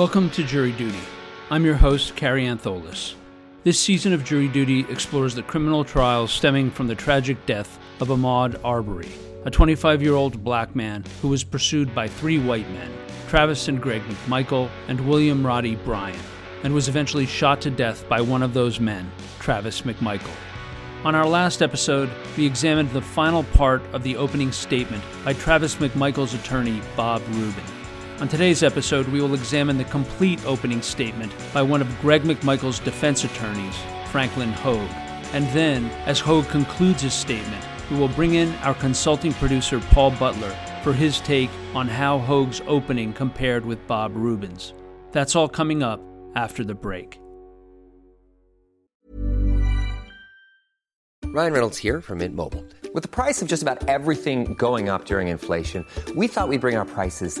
[0.00, 0.98] Welcome to Jury Duty.
[1.50, 3.16] I'm your host, Carrie Antholis.
[3.64, 8.08] This season of Jury Duty explores the criminal trials stemming from the tragic death of
[8.08, 9.12] Ahmaud Arbery,
[9.44, 12.90] a 25 year old black man who was pursued by three white men,
[13.28, 16.18] Travis and Greg McMichael and William Roddy Bryan,
[16.62, 20.34] and was eventually shot to death by one of those men, Travis McMichael.
[21.04, 25.74] On our last episode, we examined the final part of the opening statement by Travis
[25.74, 27.79] McMichael's attorney, Bob Rubin.
[28.20, 32.78] On today's episode, we will examine the complete opening statement by one of Greg McMichael's
[32.78, 33.74] defense attorneys,
[34.10, 34.90] Franklin Hogue.
[35.32, 40.10] And then, as Hogue concludes his statement, we will bring in our consulting producer, Paul
[40.10, 44.74] Butler, for his take on how Hogue's opening compared with Bob Rubin's.
[45.12, 46.02] That's all coming up
[46.36, 47.18] after the break.
[51.24, 52.66] Ryan Reynolds here from Mint Mobile.
[52.92, 56.76] With the price of just about everything going up during inflation, we thought we'd bring
[56.76, 57.40] our prices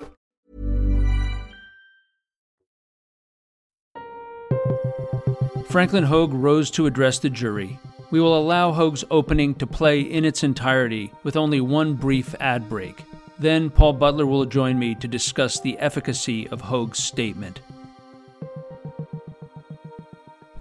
[5.71, 7.79] Franklin Hogue rose to address the jury.
[8.09, 12.67] We will allow Hogue's opening to play in its entirety with only one brief ad
[12.67, 13.01] break.
[13.39, 17.61] Then Paul Butler will join me to discuss the efficacy of Hogue's statement.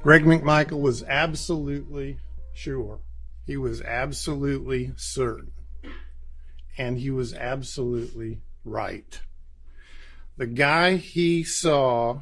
[0.04, 2.18] Greg McMichael was absolutely
[2.54, 3.00] sure.
[3.44, 5.50] He was absolutely certain.
[6.78, 9.20] And he was absolutely right.
[10.36, 12.20] The guy he saw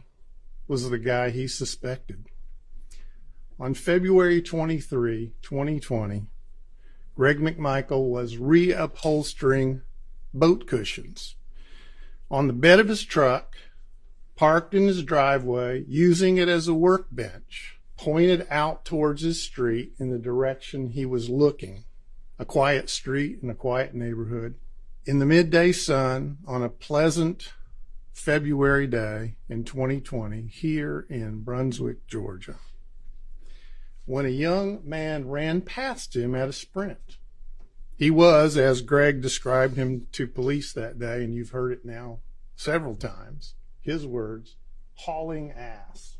[0.66, 2.24] was the guy he suspected.
[3.60, 6.26] On February 23, 2020,
[7.16, 9.82] Greg McMichael was reupholstering
[10.32, 11.34] boat cushions
[12.30, 13.56] on the bed of his truck,
[14.36, 20.10] parked in his driveway, using it as a workbench, pointed out towards his street in
[20.10, 21.84] the direction he was looking.
[22.38, 24.54] A quiet street in a quiet neighborhood.
[25.04, 27.54] In the midday sun on a pleasant
[28.12, 32.54] February day in 2020 here in Brunswick, Georgia
[34.08, 37.18] when a young man ran past him at a sprint.
[37.94, 42.20] He was, as Greg described him to police that day, and you've heard it now
[42.56, 44.56] several times, his words,
[44.94, 46.16] hauling ass.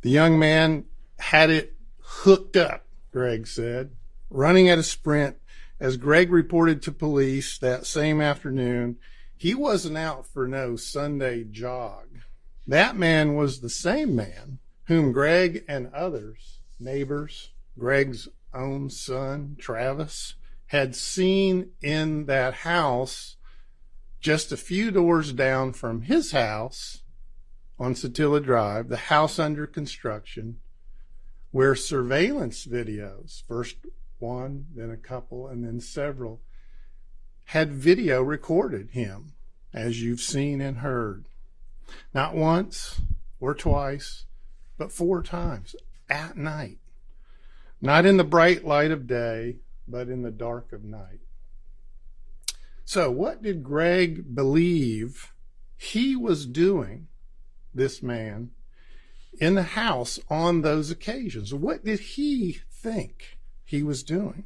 [0.00, 0.86] The young man
[1.20, 3.92] had it hooked up, Greg said,
[4.28, 5.36] running at a sprint.
[5.78, 8.96] As Greg reported to police that same afternoon,
[9.36, 12.18] he wasn't out for no Sunday jog.
[12.66, 20.34] That man was the same man whom Greg and others neighbors, Greg's own son, Travis,
[20.66, 23.36] had seen in that house
[24.20, 27.02] just a few doors down from his house
[27.78, 30.58] on Satilla Drive, the house under construction,
[31.50, 33.76] where surveillance videos, first
[34.18, 36.40] one, then a couple, and then several,
[37.44, 39.32] had video recorded him,
[39.72, 41.28] as you've seen and heard.
[42.12, 43.00] Not once
[43.38, 44.24] or twice,
[44.78, 45.76] but four times
[46.08, 46.78] at night.
[47.80, 49.56] Not in the bright light of day,
[49.86, 51.20] but in the dark of night.
[52.84, 55.32] So, what did Greg believe
[55.76, 57.08] he was doing,
[57.74, 58.50] this man,
[59.40, 61.52] in the house on those occasions?
[61.52, 64.44] What did he think he was doing?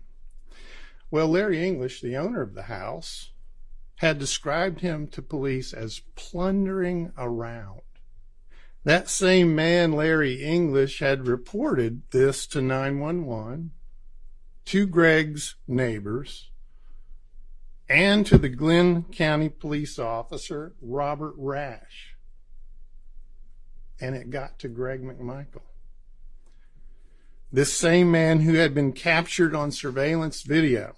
[1.11, 3.31] Well, Larry English, the owner of the house,
[3.97, 7.83] had described him to police as plundering around.
[8.85, 13.73] That same man, Larry English, had reported this to 911,
[14.67, 16.51] to Greg's neighbors,
[17.89, 22.17] and to the Glynn County police officer, Robert Rash.
[24.01, 25.63] And it got to Greg McMichael.
[27.53, 30.95] This same man who had been captured on surveillance video.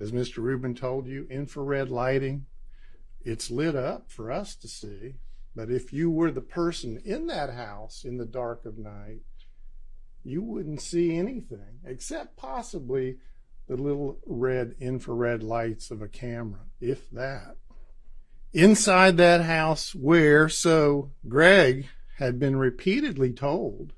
[0.00, 0.38] As Mr.
[0.38, 2.46] Rubin told you, infrared lighting.
[3.22, 5.14] It's lit up for us to see.
[5.54, 9.20] But if you were the person in that house in the dark of night,
[10.24, 13.18] you wouldn't see anything except possibly
[13.68, 17.56] the little red infrared lights of a camera, if that.
[18.52, 21.86] Inside that house, where, so Greg
[22.18, 23.92] had been repeatedly told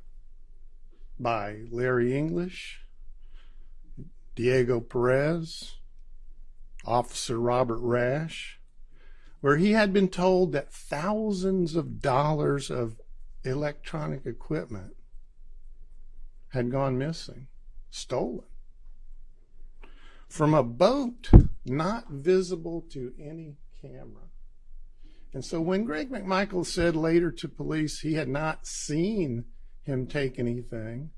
[1.19, 2.81] by Larry English,
[4.35, 5.77] Diego Perez,
[6.85, 8.61] Officer Robert Rash,
[9.45, 12.99] where he had been told that thousands of dollars of
[13.45, 14.97] electronic equipment
[16.55, 17.47] had gone missing.
[17.91, 18.47] stolen
[20.31, 21.31] from a boat
[21.67, 24.31] not visible to any camera.
[25.35, 29.45] And so when Greg McMichael said later to police he had not seen
[29.83, 31.11] him take anything,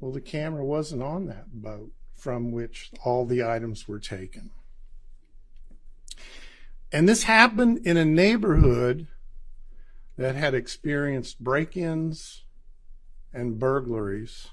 [0.00, 4.50] well, the camera wasn't on that boat from which all the items were taken.
[6.90, 9.08] And this happened in a neighborhood
[10.16, 12.44] that had experienced break ins
[13.32, 14.48] and burglaries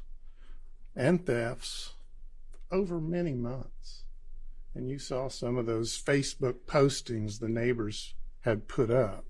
[0.96, 1.94] and thefts
[2.72, 4.04] over many months.
[4.74, 9.26] And you saw some of those Facebook postings the neighbors had put up.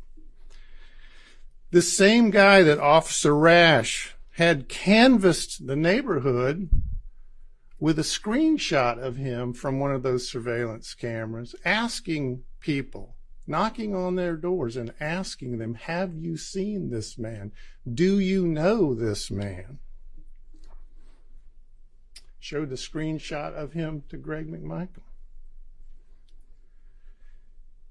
[1.72, 6.70] The same guy that Officer Rash had canvassed the neighborhood
[7.80, 13.16] with a screenshot of him from one of those surveillance cameras asking people,
[13.46, 17.52] knocking on their doors and asking them, Have you seen this man?
[17.92, 19.78] Do you know this man?
[22.40, 25.04] Showed the screenshot of him to Greg McMichael.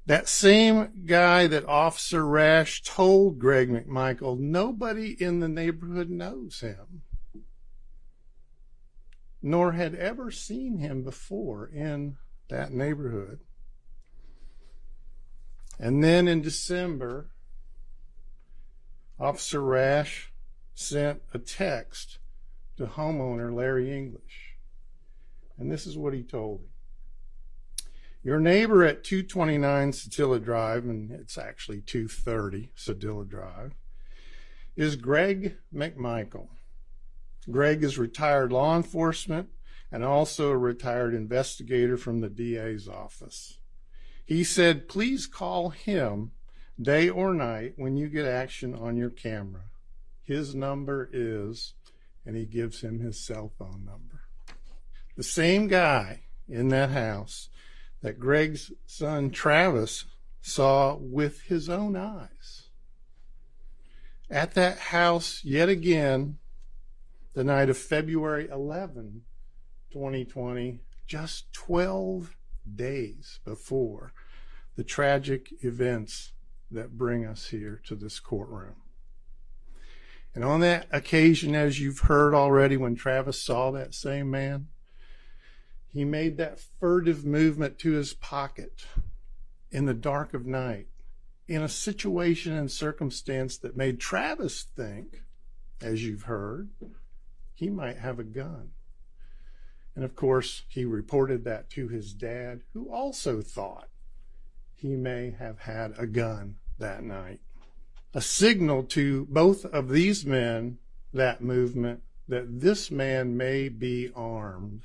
[0.06, 7.03] That same guy that Officer Rash told Greg McMichael, nobody in the neighborhood knows him,
[9.41, 12.17] nor had ever seen him before in
[12.49, 13.38] that neighborhood.
[15.79, 17.31] And then in December,
[19.19, 20.32] Officer Rash
[20.75, 22.19] sent a text
[22.76, 24.56] to homeowner Larry English.
[25.59, 26.69] And this is what he told him.
[28.23, 33.75] Your neighbor at 229 Satilla Drive, and it's actually 230 Satilla Drive,
[34.76, 36.49] is Greg McMichael.
[37.50, 39.50] Greg is retired law enforcement
[39.93, 43.59] and also a retired investigator from the DA's office.
[44.25, 46.32] He said, please call him
[46.81, 49.65] day or night when you get action on your camera.
[50.23, 51.75] His number is,
[52.25, 54.23] and he gives him his cell phone number.
[55.17, 57.50] The same guy in that house
[58.00, 60.06] that Greg's son Travis
[60.41, 62.69] saw with his own eyes.
[64.31, 66.38] At that house, yet again,
[67.35, 69.23] the night of February 11,
[69.93, 74.12] 2020, just 12 days before
[74.76, 76.32] the tragic events
[76.70, 78.76] that bring us here to this courtroom.
[80.34, 84.66] And on that occasion, as you've heard already, when Travis saw that same man,
[85.87, 88.84] he made that furtive movement to his pocket
[89.70, 90.88] in the dark of night
[91.46, 95.22] in a situation and circumstance that made Travis think,
[95.81, 96.70] as you've heard,
[97.55, 98.70] he might have a gun.
[99.94, 103.88] And of course, he reported that to his dad, who also thought
[104.75, 107.41] he may have had a gun that night.
[108.12, 110.79] A signal to both of these men,
[111.12, 114.82] that movement, that this man may be armed.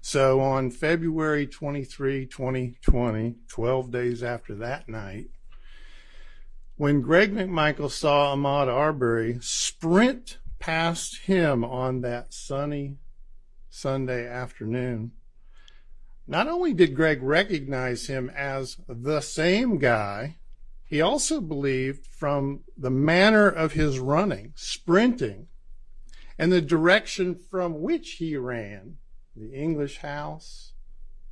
[0.00, 5.30] So on February 23, 2020, 12 days after that night,
[6.76, 12.98] when Greg McMichael saw Ahmaud Arbery sprint past him on that sunny
[13.74, 15.12] Sunday afternoon,
[16.26, 20.36] not only did Greg recognize him as the same guy,
[20.84, 25.48] he also believed from the manner of his running, sprinting,
[26.38, 28.98] and the direction from which he ran
[29.34, 30.74] the English house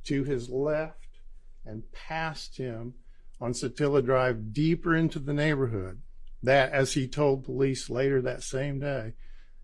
[0.05, 1.19] to his left
[1.63, 2.95] and past him
[3.39, 6.01] on Satilla Drive deeper into the neighborhood.
[6.41, 9.13] That, as he told police later that same day,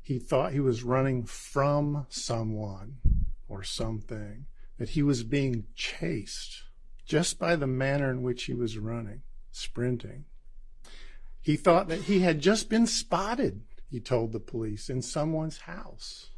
[0.08, 2.96] he thought he was running from someone
[3.50, 4.46] or something,
[4.78, 6.64] that he was being chased
[7.06, 9.22] just by the manner in which he was running,
[9.52, 10.24] sprinting.
[11.42, 16.30] He thought that he had just been spotted, he told the police, in someone's house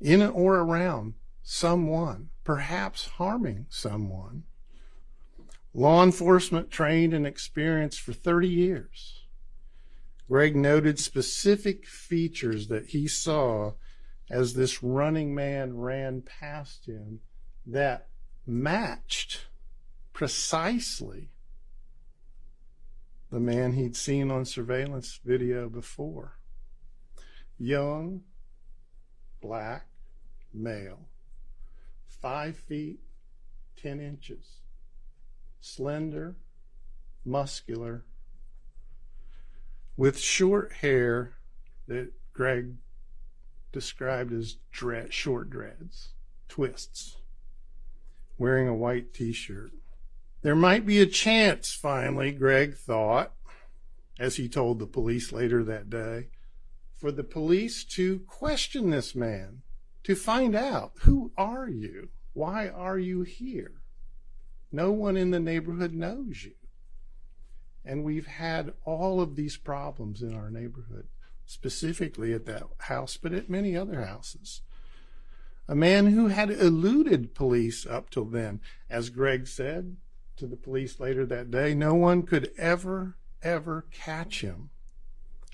[0.00, 4.44] in or around someone, perhaps harming someone.
[5.74, 9.24] Law enforcement trained and experienced for 30 years.
[10.28, 13.72] Greg noted specific features that he saw
[14.30, 17.20] as this running man ran past him
[17.66, 18.08] that
[18.46, 19.46] matched
[20.12, 21.30] precisely
[23.30, 26.38] the man he'd seen on surveillance video before.
[27.58, 28.22] Young,
[29.40, 29.86] black,
[30.52, 31.08] male,
[32.06, 33.00] five feet,
[33.80, 34.60] 10 inches,
[35.60, 36.36] slender,
[37.24, 38.04] muscular,
[39.98, 41.34] with short hair
[41.88, 42.76] that Greg
[43.72, 46.10] described as dread, short dreads,
[46.48, 47.16] twists,
[48.38, 49.72] wearing a white t shirt.
[50.42, 53.32] There might be a chance, finally, Greg thought,
[54.20, 56.28] as he told the police later that day,
[56.96, 59.62] for the police to question this man,
[60.04, 62.08] to find out who are you?
[62.34, 63.82] Why are you here?
[64.70, 66.54] No one in the neighborhood knows you.
[67.88, 71.06] And we've had all of these problems in our neighborhood,
[71.46, 74.60] specifically at that house, but at many other houses.
[75.66, 79.96] A man who had eluded police up till then, as Greg said
[80.36, 84.68] to the police later that day, no one could ever, ever catch him,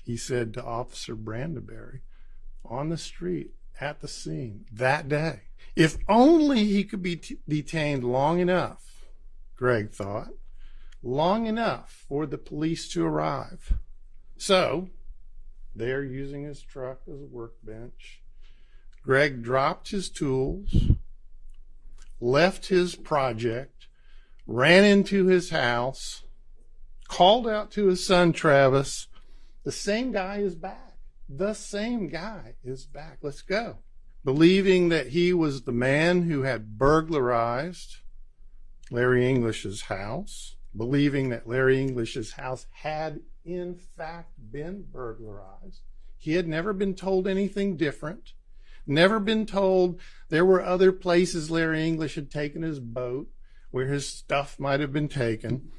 [0.03, 2.01] he said to Officer Brandeberry
[2.65, 5.43] on the street at the scene that day.
[5.73, 9.05] If only he could be t- detained long enough,
[9.55, 10.31] Greg thought,
[11.05, 13.73] long enough for the police to arrive.
[14.37, 14.89] So,
[15.75, 18.21] they're using his truck as a workbench,
[19.03, 20.73] Greg dropped his tools,
[22.19, 23.87] left his project,
[24.47, 26.23] ran into his house,
[27.07, 29.07] called out to his son Travis,
[29.63, 30.93] the same guy is back.
[31.27, 33.17] The same guy is back.
[33.23, 33.77] Let's go.
[34.23, 37.97] Believing that he was the man who had burglarized
[38.91, 45.81] Larry English's house, believing that Larry English's house had in fact been burglarized.
[46.17, 48.33] He had never been told anything different,
[48.87, 53.29] never been told there were other places Larry English had taken his boat
[53.71, 55.71] where his stuff might have been taken.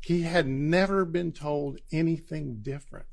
[0.00, 3.06] He had never been told anything different.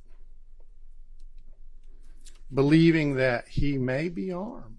[2.52, 4.78] Believing that he may be armed,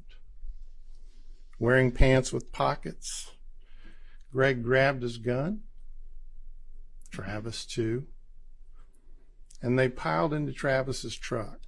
[1.59, 3.31] wearing pants with pockets,
[4.33, 5.63] Greg grabbed his gun
[7.11, 8.07] Travis too.
[9.63, 11.61] And they piled into Travis's truck.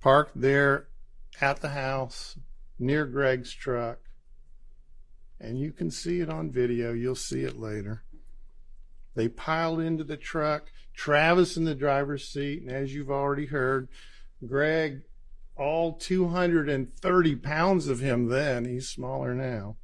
[0.00, 0.88] Parked there
[1.40, 2.36] at the house
[2.78, 3.98] near Greg's truck.
[5.40, 6.92] And you can see it on video.
[6.92, 8.04] You'll see it later.
[9.14, 12.62] They piled into the truck, Travis in the driver's seat.
[12.62, 13.88] And as you've already heard,
[14.46, 15.02] Greg,
[15.56, 19.76] all 230 pounds of him then, he's smaller now,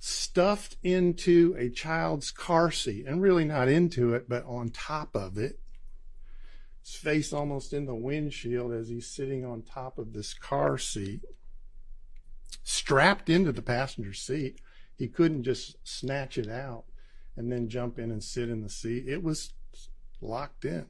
[0.00, 5.36] stuffed into a child's car seat, and really not into it, but on top of
[5.36, 5.60] it.
[6.82, 11.20] His face almost in the windshield as he's sitting on top of this car seat,
[12.64, 14.60] strapped into the passenger seat.
[14.96, 16.84] He couldn't just snatch it out
[17.36, 19.06] and then jump in and sit in the seat.
[19.06, 19.52] It was
[20.22, 20.86] locked in.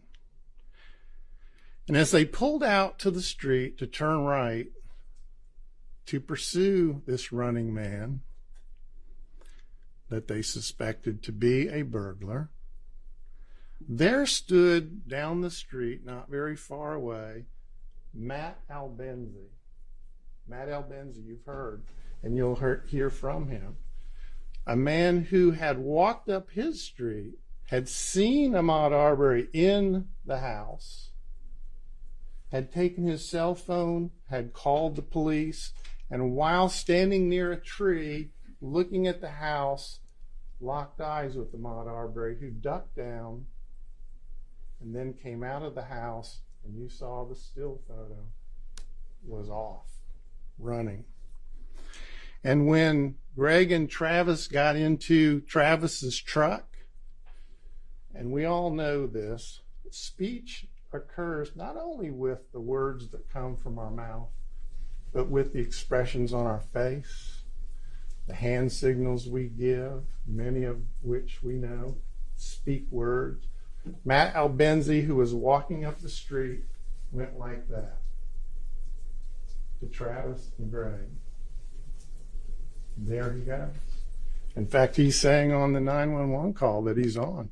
[1.89, 4.69] And as they pulled out to the street to turn right
[6.07, 8.21] to pursue this running man,
[10.11, 12.51] that they suspected to be a burglar.
[13.89, 17.47] There stood down the street, not very far away,
[18.13, 19.49] Matt Albenze.
[20.47, 21.85] Matt Albenze, you've heard,
[22.23, 23.77] and you'll hear from him.
[24.67, 27.39] A man who had walked up his street,
[27.69, 31.11] had seen Ahmaud Arbery in the house,
[32.51, 35.73] had taken his cell phone, had called the police,
[36.11, 40.00] and while standing near a tree, looking at the house,
[40.61, 43.47] locked eyes with the Ahmaud Arbery, who ducked down
[44.81, 48.27] and then came out of the house, and you saw the still photo,
[49.27, 49.87] was off,
[50.59, 51.05] running.
[52.43, 56.79] And when Greg and Travis got into Travis's truck,
[58.15, 63.79] and we all know this, speech occurs not only with the words that come from
[63.79, 64.29] our mouth,
[65.13, 67.40] but with the expressions on our face
[68.31, 71.97] the hand signals we give, many of which we know
[72.37, 73.49] speak words.
[74.05, 76.63] Matt Albenze, who was walking up the street,
[77.11, 77.99] went like that
[79.81, 81.09] to Travis and Greg.
[82.97, 83.75] There he goes.
[84.55, 87.51] In fact, he's saying on the 911 call that he's on.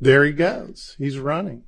[0.00, 0.94] There he goes.
[0.96, 1.64] He's running,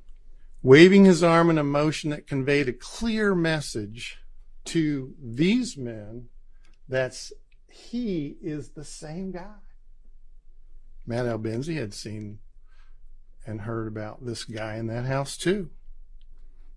[0.63, 4.17] waving his arm in a motion that conveyed a clear message
[4.65, 6.29] to these men
[6.89, 7.31] that's
[7.77, 9.55] he is the same guy.
[11.05, 12.39] Matt Albenze had seen
[13.45, 15.69] and heard about this guy in that house too.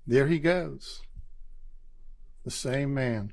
[0.07, 1.03] There he goes.
[2.45, 3.33] The same man.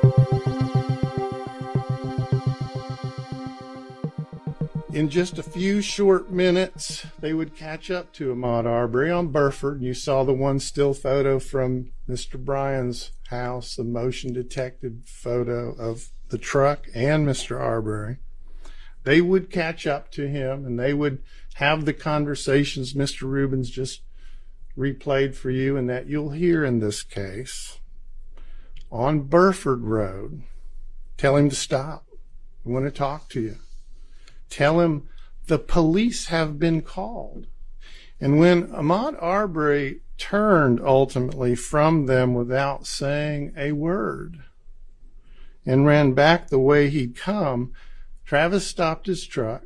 [4.93, 9.81] in just a few short minutes, they would catch up to Ahmaud Arbery on Burford.
[9.81, 12.43] You saw the one still photo from Mr.
[12.43, 17.59] Bryan's house, the motion detected photo of the truck and Mr.
[17.59, 18.17] Arbery.
[19.03, 21.23] They would catch up to him and they would
[21.55, 23.23] have the conversations Mr.
[23.23, 24.01] Rubens just
[24.77, 27.79] replayed for you and that you'll hear in this case.
[28.91, 30.43] On Burford Road,
[31.17, 32.05] tell him to stop.
[32.65, 33.57] I want to talk to you.
[34.51, 35.07] Tell him
[35.47, 37.47] the police have been called.
[38.19, 44.43] And when Ahmaud Arbery turned ultimately from them without saying a word
[45.65, 47.73] and ran back the way he'd come,
[48.25, 49.63] Travis stopped his truck.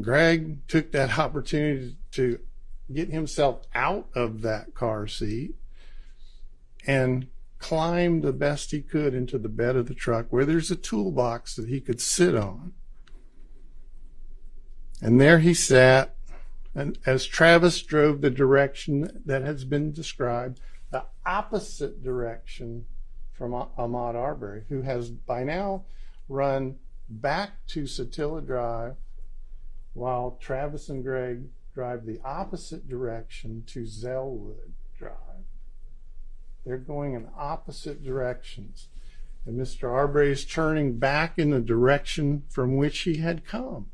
[0.00, 2.40] Greg took that opportunity to
[2.92, 5.54] get himself out of that car seat
[6.86, 7.28] and
[7.58, 11.56] climbed the best he could into the bed of the truck where there's a toolbox
[11.56, 12.72] that he could sit on.
[15.00, 16.16] And there he sat,
[16.74, 20.60] and as Travis drove the direction that has been described,
[20.90, 22.86] the opposite direction
[23.32, 25.84] from Ahmaud Arbery, who has by now
[26.28, 26.76] run
[27.08, 28.96] back to Satilla Drive
[29.92, 35.44] while Travis and Greg drive the opposite direction to Zellwood Drive.
[36.64, 38.88] They're going in opposite directions.
[39.44, 39.90] And Mr.
[39.90, 43.90] Arbery is turning back in the direction from which he had come.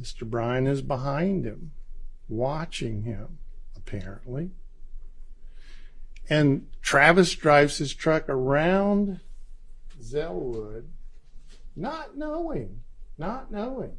[0.00, 0.28] Mr.
[0.28, 1.72] Bryan is behind him,
[2.28, 3.38] watching him,
[3.76, 4.50] apparently.
[6.30, 9.20] And Travis drives his truck around
[10.00, 10.84] Zellwood,
[11.74, 12.80] not knowing,
[13.16, 13.96] not knowing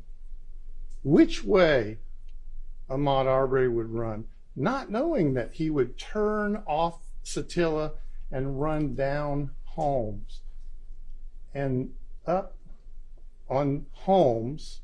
[1.04, 1.98] which way
[2.90, 4.26] Ahmaud Arbery would run,
[4.56, 7.94] not knowing that he would turn off Satilla
[8.32, 10.42] and run down Holmes
[11.54, 11.94] and
[12.26, 12.56] up
[13.50, 14.82] on Holmes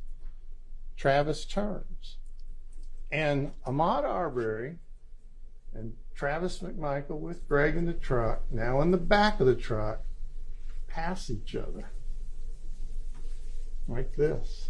[0.98, 2.18] Travis turns.
[3.12, 4.78] And Ahmaud Arbery
[5.74, 10.02] and Travis McMichael with Greg in the truck, now in the back of the truck,
[10.88, 11.92] pass each other.
[13.88, 14.70] Like this.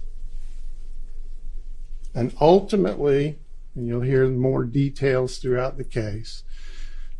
[2.13, 3.39] And ultimately,
[3.75, 6.43] and you'll hear more details throughout the case,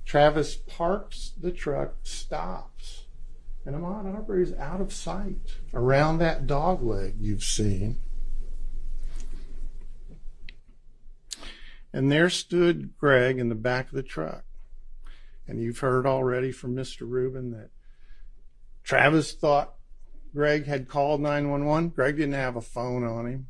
[0.06, 3.06] Travis parks the truck, stops,
[3.66, 7.98] and Ahmaud Arbery is out of sight around that dog leg you've seen.
[11.96, 14.44] And there stood Greg in the back of the truck.
[15.48, 17.10] And you've heard already from Mr.
[17.10, 17.70] Rubin that
[18.84, 19.76] Travis thought
[20.34, 21.92] Greg had called 911.
[21.92, 23.48] Greg didn't have a phone on him.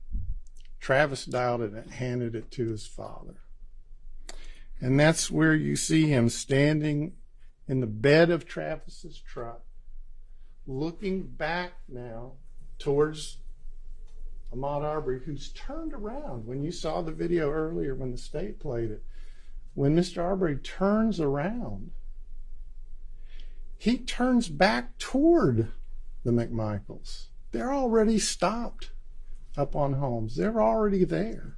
[0.80, 3.34] Travis dialed it and handed it to his father.
[4.80, 7.14] And that's where you see him standing
[7.68, 9.62] in the bed of Travis's truck,
[10.68, 12.34] looking back now
[12.78, 13.38] towards
[14.54, 16.46] Ahmaud Arbery, who's turned around.
[16.46, 19.04] When you saw the video earlier when the state played it,
[19.74, 20.24] when Mr.
[20.24, 21.92] Arbery turns around,
[23.78, 25.68] he turns back toward
[26.24, 27.28] the McMichaels.
[27.52, 28.92] They're already stopped
[29.58, 30.36] up on Holmes.
[30.36, 31.58] They're already there.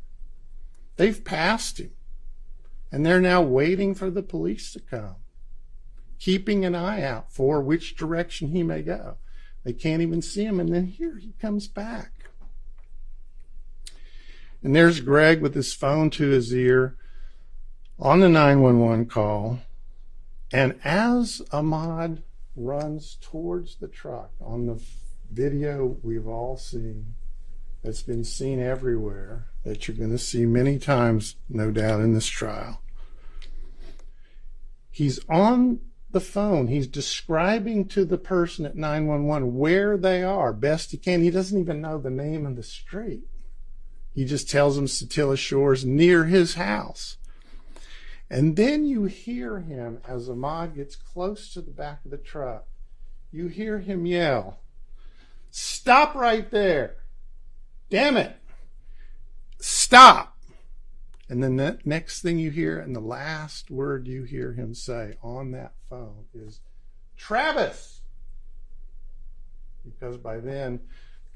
[0.97, 1.91] They've passed him.
[2.91, 5.17] And they're now waiting for the police to come,
[6.19, 9.17] keeping an eye out for which direction he may go.
[9.63, 10.59] They can't even see him.
[10.59, 12.16] And then here he comes back.
[14.63, 16.97] And there's Greg with his phone to his ear
[17.99, 19.59] on the 911 call.
[20.51, 22.23] And as Ahmaud
[22.55, 24.81] runs towards the truck on the
[25.31, 27.13] video we've all seen,
[27.83, 32.27] that's been seen everywhere, that you're going to see many times, no doubt, in this
[32.27, 32.81] trial.
[34.89, 36.67] He's on the phone.
[36.67, 41.21] He's describing to the person at 911 where they are best he can.
[41.21, 43.27] He doesn't even know the name of the street.
[44.17, 47.17] He just tells them Satilla Shores near his house.
[48.31, 52.65] And then you hear him as Ahmaud gets close to the back of the truck.
[53.31, 54.57] You hear him yell,
[55.51, 56.95] Stop right there.
[57.91, 58.35] Damn it.
[59.59, 60.35] Stop.
[61.29, 65.13] And then the next thing you hear, and the last word you hear him say
[65.21, 66.59] on that phone is,
[67.17, 68.01] Travis.
[69.85, 70.79] Because by then,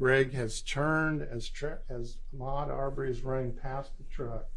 [0.01, 4.47] Greg has turned as, tra- as Ahmaud Arbery is running past the truck,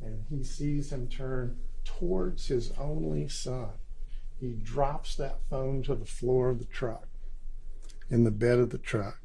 [0.00, 3.68] and he sees him turn towards his only son.
[4.40, 7.06] He drops that phone to the floor of the truck,
[8.08, 9.18] in the bed of the truck.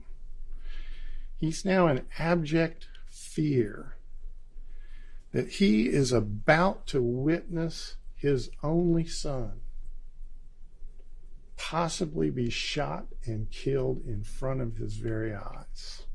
[1.37, 3.95] He's now in abject fear
[5.31, 9.61] that he is about to witness his only son
[11.69, 16.07] possibly be shot and killed in front of his very eyes.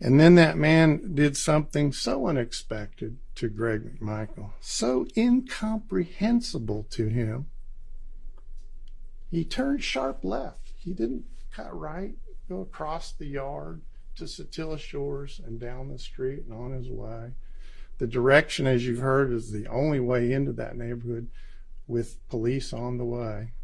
[0.00, 7.46] And then that man did something so unexpected to Greg McMichael, so incomprehensible to him.
[9.32, 10.70] He turned sharp left.
[10.78, 12.14] He didn't cut right,
[12.48, 13.80] go across the yard
[14.14, 17.32] to Satilla Shores and down the street and on his way.
[17.98, 21.30] The direction, as you've heard, is the only way into that neighborhood
[21.88, 23.54] with police on the way.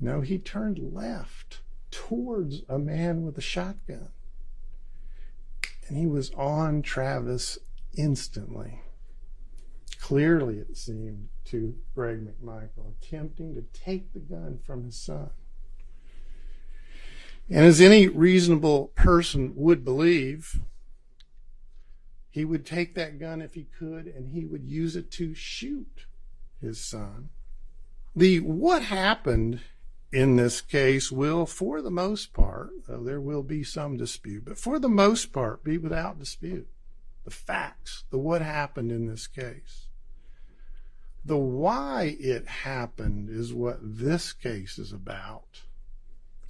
[0.00, 1.60] No, he turned left
[1.90, 4.08] towards a man with a shotgun.
[5.86, 7.58] And he was on Travis
[7.94, 8.80] instantly.
[10.00, 15.30] Clearly, it seemed to Greg McMichael, attempting to take the gun from his son.
[17.50, 20.60] And as any reasonable person would believe,
[22.30, 26.06] he would take that gun if he could and he would use it to shoot
[26.60, 27.30] his son.
[28.14, 29.60] The what happened
[30.12, 34.58] in this case will, for the most part, though there will be some dispute, but
[34.58, 36.68] for the most part, be without dispute.
[37.24, 39.86] The facts, the what happened in this case.
[41.24, 45.62] The why it happened is what this case is about.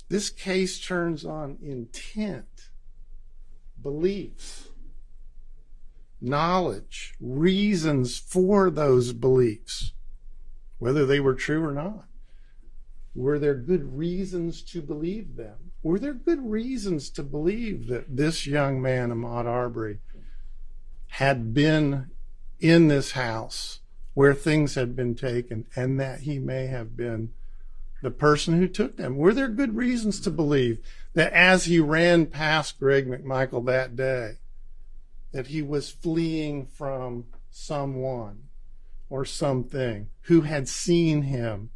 [0.09, 2.71] This case turns on intent,
[3.81, 4.69] beliefs,
[6.21, 9.93] knowledge, reasons for those beliefs,
[10.79, 12.10] whether they were true or not.
[13.15, 15.73] Were there good reasons to believe them?
[15.83, 19.99] Were there good reasons to believe that this young man, Ahmaud Arbery,
[21.09, 22.11] had been
[22.61, 23.81] in this house
[24.15, 27.33] where things had been taken and that he may have been
[28.03, 29.17] the person who took them?
[29.17, 30.79] Were there good reasons to believe
[31.15, 34.39] that as he ran past Greg McMichael that day,
[35.33, 38.45] that he was fleeing from someone
[39.09, 41.71] or something who had seen him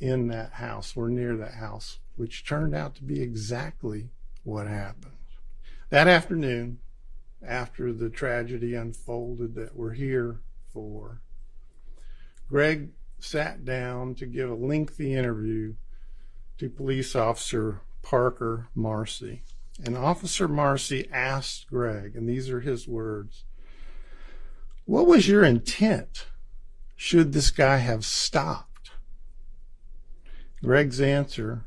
[0.00, 4.10] in that house or near that house, which turned out to be exactly
[4.42, 5.12] what happened.
[5.90, 6.78] That afternoon,
[7.46, 10.40] after the tragedy unfolded that we're here
[10.72, 11.20] for,
[12.48, 15.74] Greg sat down to give a lengthy interview
[16.58, 19.42] to police officer Parker Marcy.
[19.82, 23.44] And Officer Marcy asked Greg, and these are his words,
[24.84, 26.26] What was your intent
[26.96, 28.69] should this guy have stopped?
[30.62, 31.64] Greg's answer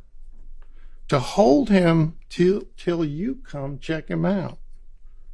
[1.07, 4.59] to hold him till, till you come check him out.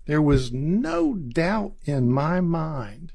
[0.06, 3.12] There was no doubt in my mind,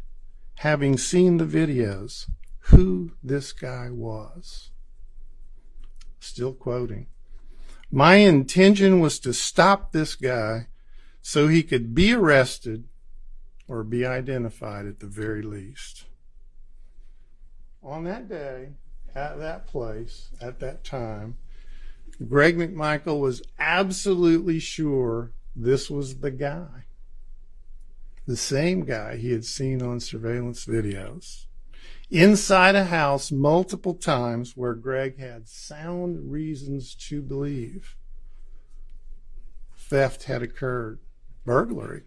[0.57, 2.29] having seen the videos,
[2.69, 4.71] who this guy was.
[6.21, 7.09] Still quoting.
[7.91, 10.69] My intention was to stop this guy
[11.21, 12.85] so he could be arrested
[13.67, 16.05] or be identified at the very least.
[17.83, 18.71] On that day,
[19.15, 21.37] at that place at that time,
[22.29, 26.85] Greg McMichael was absolutely sure this was the guy.
[28.27, 31.47] The same guy he had seen on surveillance videos.
[32.11, 37.97] Inside a house multiple times where Greg had sound reasons to believe
[39.77, 40.99] theft had occurred,
[41.45, 42.03] burglary.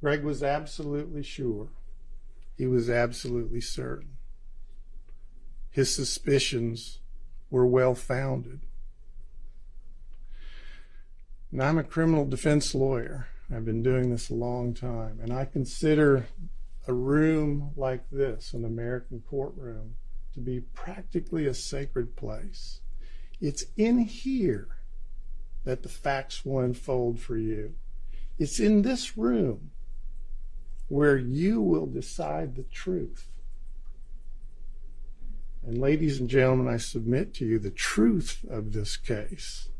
[0.00, 1.68] Greg was absolutely sure
[2.56, 4.16] he was absolutely certain.
[5.70, 7.00] His suspicions
[7.50, 8.60] were well founded.
[11.50, 13.28] Now, I'm a criminal defense lawyer.
[13.54, 16.26] I've been doing this a long time, and I consider
[16.86, 19.96] a room like this, an American courtroom,
[20.34, 22.80] to be practically a sacred place.
[23.40, 24.68] It's in here
[25.64, 27.74] that the facts will unfold for you.
[28.38, 29.70] It's in this room
[30.92, 33.30] where you will decide the truth.
[35.66, 39.70] And, ladies and gentlemen, I submit to you the truth of this case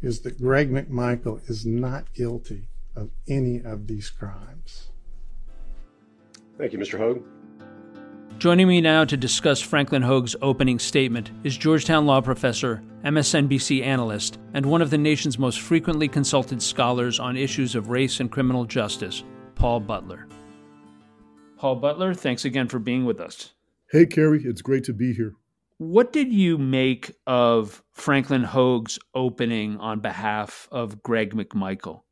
[0.00, 4.88] is that Greg McMichael is not guilty of any of these crimes.
[6.56, 6.96] Thank you, Mr.
[6.96, 7.22] Hogue.
[8.38, 14.38] Joining me now to discuss Franklin Hogue's opening statement is Georgetown law professor, MSNBC analyst,
[14.54, 18.64] and one of the nation's most frequently consulted scholars on issues of race and criminal
[18.64, 19.22] justice,
[19.58, 20.28] Paul Butler.
[21.56, 23.54] Paul Butler, thanks again for being with us.
[23.90, 25.34] Hey, Kerry, it's great to be here.
[25.78, 32.02] What did you make of Franklin Hogue's opening on behalf of Greg McMichael?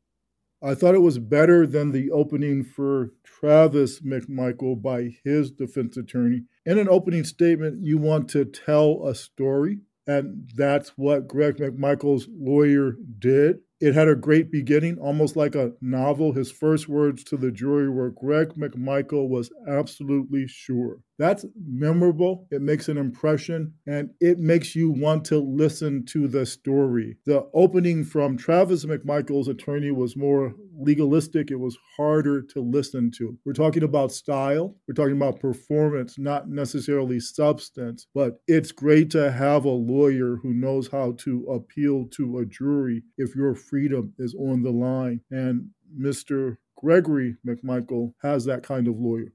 [0.61, 6.43] I thought it was better than the opening for Travis McMichael by his defense attorney.
[6.65, 12.27] In an opening statement, you want to tell a story, and that's what Greg McMichael's
[12.29, 13.59] lawyer did.
[13.79, 16.31] It had a great beginning, almost like a novel.
[16.33, 20.99] His first words to the jury were Greg McMichael was absolutely sure.
[21.19, 22.47] That's memorable.
[22.51, 27.17] It makes an impression and it makes you want to listen to the story.
[27.25, 31.51] The opening from Travis McMichael's attorney was more legalistic.
[31.51, 33.37] It was harder to listen to.
[33.45, 39.31] We're talking about style, we're talking about performance, not necessarily substance, but it's great to
[39.31, 44.35] have a lawyer who knows how to appeal to a jury if your freedom is
[44.35, 45.21] on the line.
[45.31, 46.57] And Mr.
[46.77, 49.33] Gregory McMichael has that kind of lawyer.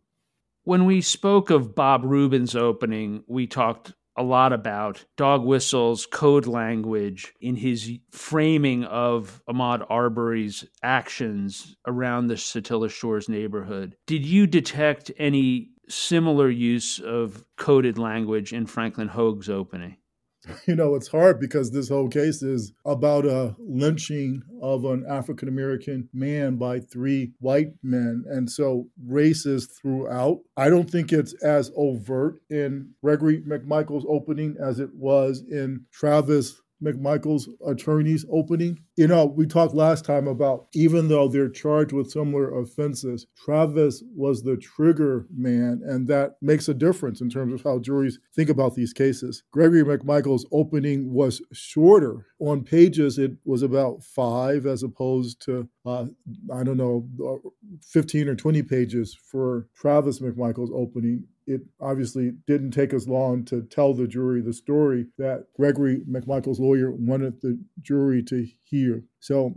[0.65, 6.47] When we spoke of Bob Rubin's opening, we talked a lot about dog whistles, code
[6.47, 13.97] language in his framing of Ahmaud Arbery's actions around the Satilla Shores neighborhood.
[14.07, 19.97] Did you detect any similar use of coded language in Franklin Hogue's opening?
[20.67, 25.49] you know, it's hard because this whole case is about a lynching of an African
[25.49, 28.25] American man by three white men.
[28.29, 30.39] And so race is throughout.
[30.57, 36.62] I don't think it's as overt in Gregory McMichael's opening as it was in Travis
[36.83, 38.81] McMichael's attorney's opening.
[38.97, 44.03] You know, we talked last time about even though they're charged with similar offenses, Travis
[44.15, 48.51] was the trigger man, and that makes a difference in terms of how juries think
[48.51, 49.43] about these cases.
[49.53, 52.27] Gregory McMichael's opening was shorter.
[52.41, 56.07] On pages, it was about five as opposed to, uh,
[56.53, 57.09] I don't know,
[57.83, 63.63] 15 or 20 pages for Travis McMichael's opening it obviously didn't take us long to
[63.63, 69.05] tell the jury the story that Gregory McMichael's lawyer wanted the jury to hear.
[69.21, 69.55] So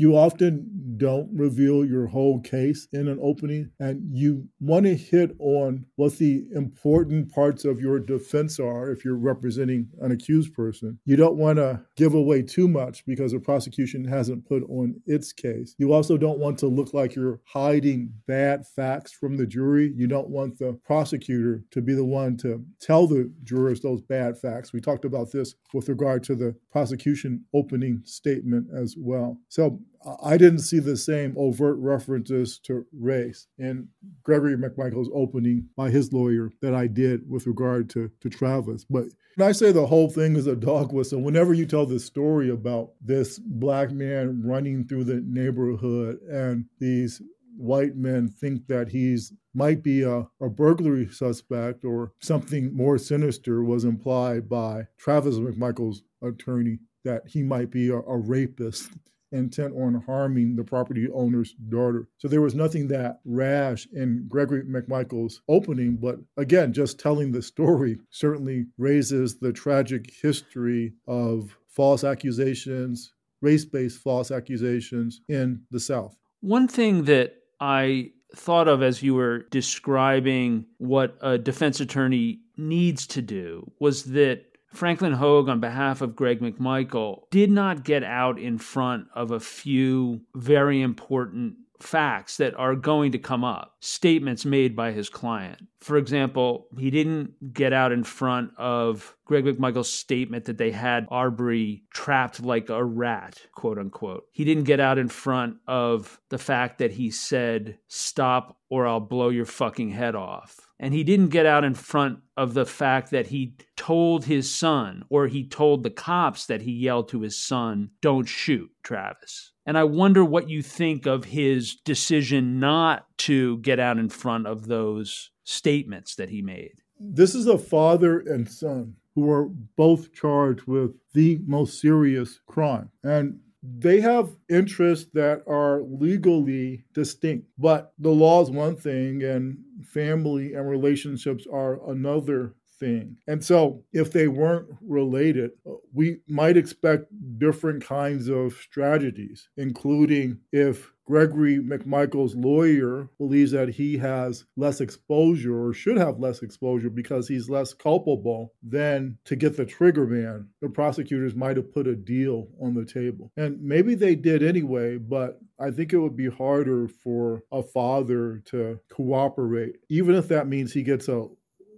[0.00, 5.34] you often don't reveal your whole case in an opening and you want to hit
[5.38, 10.98] on what the important parts of your defense are if you're representing an accused person.
[11.04, 15.32] You don't want to give away too much because the prosecution hasn't put on its
[15.32, 15.74] case.
[15.78, 19.92] You also don't want to look like you're hiding bad facts from the jury.
[19.96, 24.38] You don't want the prosecutor to be the one to tell the jurors those bad
[24.38, 24.72] facts.
[24.72, 29.38] We talked about this with regard to the prosecution opening statement as well.
[29.48, 29.80] So
[30.22, 33.88] I didn't see the same overt references to race in
[34.22, 38.84] Gregory McMichael's opening by his lawyer that I did with regard to, to Travis.
[38.84, 42.04] But when I say the whole thing is a dog whistle, whenever you tell this
[42.04, 47.20] story about this black man running through the neighborhood and these
[47.56, 53.64] white men think that he's might be a, a burglary suspect or something more sinister
[53.64, 58.92] was implied by Travis McMichael's attorney that he might be a, a rapist
[59.32, 62.08] intent on harming the property owner's daughter.
[62.18, 67.42] So there was nothing that rash in Gregory McMichael's opening, but again, just telling the
[67.42, 75.80] story certainly raises the tragic history of false accusations, race based false accusations in the
[75.80, 76.16] South.
[76.40, 83.06] One thing that I thought of as you were describing what a defense attorney needs
[83.08, 88.38] to do was that Franklin Hogue, on behalf of Greg McMichael, did not get out
[88.38, 94.44] in front of a few very important facts that are going to come up, statements
[94.44, 95.60] made by his client.
[95.80, 101.06] For example, he didn't get out in front of Greg McMichael's statement that they had
[101.10, 104.24] Arbery trapped like a rat, quote unquote.
[104.32, 109.00] He didn't get out in front of the fact that he said, Stop or I'll
[109.00, 110.67] blow your fucking head off.
[110.80, 115.04] And he didn't get out in front of the fact that he told his son
[115.08, 119.52] or he told the cops that he yelled to his son, Don't shoot, Travis.
[119.66, 124.46] And I wonder what you think of his decision not to get out in front
[124.46, 126.74] of those statements that he made.
[127.00, 132.90] This is a father and son who are both charged with the most serious crime.
[133.02, 139.58] And they have interests that are legally distinct, but the law is one thing and
[139.84, 143.16] family and relationships are another thing.
[143.26, 145.50] And so, if they weren't related,
[145.92, 147.06] we might expect
[147.38, 155.58] different kinds of strategies, including if Gregory McMichael's lawyer believes that he has less exposure
[155.58, 160.48] or should have less exposure because he's less culpable, than to get the trigger man,
[160.60, 163.32] the prosecutors might have put a deal on the table.
[163.38, 168.42] And maybe they did anyway, but I think it would be harder for a father
[168.50, 171.26] to cooperate, even if that means he gets a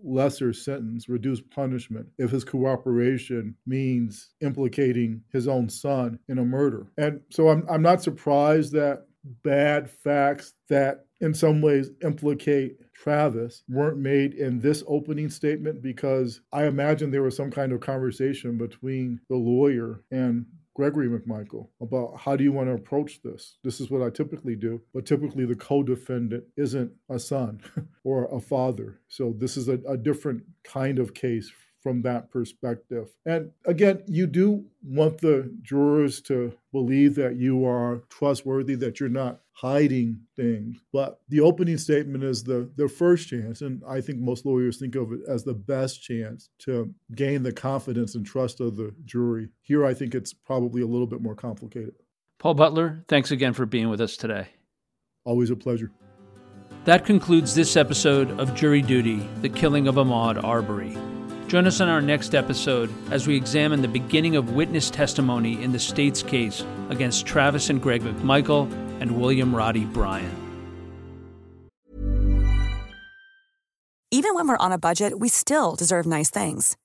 [0.02, 6.88] lesser sentence, reduced punishment, if his cooperation means implicating his own son in a murder.
[6.98, 13.62] And so I'm, I'm not surprised that bad facts that in some ways implicate Travis
[13.68, 18.58] weren't made in this opening statement because I imagine there was some kind of conversation
[18.58, 23.58] between the lawyer and Gregory McMichael about how do you want to approach this?
[23.62, 27.60] This is what I typically do, but typically the co defendant isn't a son
[28.04, 29.00] or a father.
[29.08, 33.08] So this is a, a different kind of case from that perspective.
[33.24, 39.08] And again, you do want the jurors to believe that you are trustworthy, that you're
[39.08, 40.78] not hiding things.
[40.92, 44.94] But the opening statement is the, the first chance, and I think most lawyers think
[44.94, 49.48] of it as the best chance to gain the confidence and trust of the jury.
[49.62, 51.94] Here, I think it's probably a little bit more complicated.
[52.38, 54.48] Paul Butler, thanks again for being with us today.
[55.24, 55.90] Always a pleasure.
[56.86, 60.96] That concludes this episode of Jury Duty The Killing of Ahmaud Arbery.
[61.50, 65.72] Join us on our next episode as we examine the beginning of witness testimony in
[65.72, 70.30] the state's case against Travis and Greg McMichael and William Roddie Bryan.
[74.12, 76.76] Even when we're on a budget, we still deserve nice things.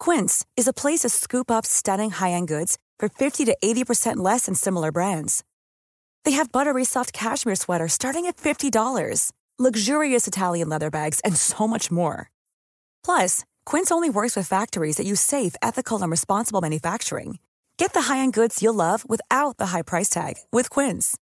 [0.00, 4.16] Quince is a place to scoop up stunning high end goods for 50 to 80%
[4.16, 5.44] less than similar brands.
[6.24, 11.68] They have buttery soft cashmere sweaters starting at $50, luxurious Italian leather bags, and so
[11.68, 12.28] much more.
[13.04, 17.38] Plus, Quince only works with factories that use safe, ethical, and responsible manufacturing.
[17.76, 21.16] Get the high-end goods you'll love without the high price tag with Quince.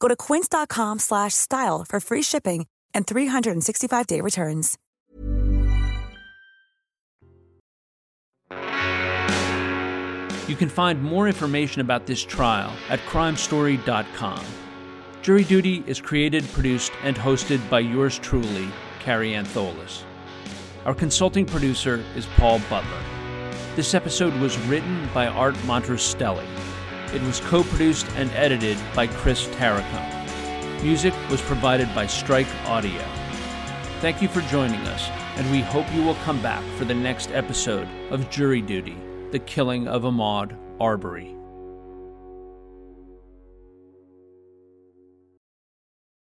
[0.00, 4.76] Go to quince.com/style for free shipping and 365-day returns.
[10.48, 14.44] You can find more information about this trial at crimestory.com.
[15.22, 20.02] Jury Duty is created, produced, and hosted by yours truly, Kary Antholis.
[20.84, 23.02] Our consulting producer is Paul Butler.
[23.74, 26.46] This episode was written by Art Montrostelli.
[27.14, 30.82] It was co produced and edited by Chris Tarracone.
[30.82, 33.02] Music was provided by Strike Audio.
[34.00, 37.30] Thank you for joining us, and we hope you will come back for the next
[37.30, 38.98] episode of Jury Duty
[39.30, 41.34] The Killing of Ahmaud Arbery.